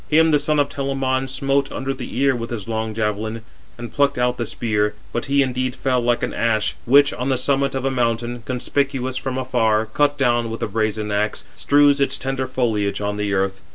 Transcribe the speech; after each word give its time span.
Him 0.09 0.31
the 0.31 0.39
son 0.39 0.59
of 0.59 0.67
Telamon 0.67 1.27
smote 1.27 1.71
under 1.71 1.93
the 1.93 2.17
ear 2.17 2.35
with 2.35 2.49
his 2.49 2.67
long 2.67 2.95
javelin, 2.95 3.43
and 3.77 3.93
plucked 3.93 4.17
out 4.17 4.37
the 4.37 4.47
spear; 4.47 4.95
but 5.13 5.25
he 5.25 5.43
indeed 5.43 5.75
fell, 5.75 6.01
like 6.01 6.23
an 6.23 6.33
ash, 6.33 6.75
which, 6.85 7.13
on 7.13 7.29
the 7.29 7.37
summit 7.37 7.75
of 7.75 7.85
a 7.85 7.91
mountain 7.91 8.41
conspicuous 8.43 9.15
from 9.17 9.37
afar, 9.37 9.85
cut 9.85 10.17
down 10.17 10.49
with 10.49 10.63
a 10.63 10.67
brazen 10.67 11.11
axe, 11.11 11.45
strews 11.55 12.01
its 12.01 12.17
tender 12.17 12.47
foliage 12.47 12.99
on 12.99 13.17
the 13.17 13.31
earth. 13.35 13.61